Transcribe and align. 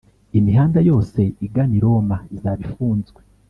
imihanda 0.39 0.79
yose 0.89 1.19
igana 1.45 1.73
i 1.77 1.81
roma 1.83 2.17
izaba 2.35 2.59
ifunzwe 2.67 3.19